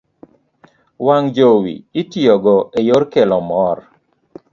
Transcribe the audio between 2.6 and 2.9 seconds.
e